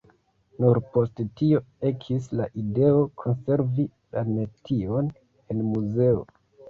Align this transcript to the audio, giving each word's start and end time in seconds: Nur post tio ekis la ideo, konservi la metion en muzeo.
Nur 0.63 0.77
post 0.93 1.21
tio 1.41 1.59
ekis 1.89 2.25
la 2.39 2.47
ideo, 2.61 3.03
konservi 3.25 3.85
la 4.17 4.25
metion 4.31 5.13
en 5.53 5.63
muzeo. 5.75 6.19